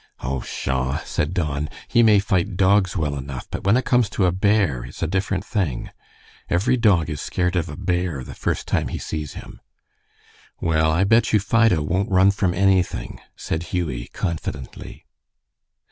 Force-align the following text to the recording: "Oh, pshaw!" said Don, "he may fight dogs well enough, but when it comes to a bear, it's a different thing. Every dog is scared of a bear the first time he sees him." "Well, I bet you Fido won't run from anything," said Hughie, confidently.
"Oh, 0.21 0.39
pshaw!" 0.39 0.97
said 1.05 1.31
Don, 1.31 1.69
"he 1.87 2.01
may 2.01 2.17
fight 2.17 2.57
dogs 2.57 2.97
well 2.97 3.15
enough, 3.15 3.47
but 3.51 3.63
when 3.63 3.77
it 3.77 3.85
comes 3.85 4.09
to 4.09 4.25
a 4.25 4.31
bear, 4.31 4.83
it's 4.83 5.03
a 5.03 5.07
different 5.07 5.45
thing. 5.45 5.91
Every 6.49 6.75
dog 6.75 7.07
is 7.07 7.21
scared 7.21 7.55
of 7.55 7.69
a 7.69 7.77
bear 7.77 8.23
the 8.23 8.33
first 8.33 8.67
time 8.67 8.87
he 8.87 8.97
sees 8.97 9.35
him." 9.35 9.61
"Well, 10.59 10.89
I 10.89 11.03
bet 11.03 11.33
you 11.33 11.39
Fido 11.39 11.83
won't 11.83 12.09
run 12.09 12.31
from 12.31 12.55
anything," 12.55 13.21
said 13.35 13.61
Hughie, 13.69 14.07
confidently. 14.07 15.05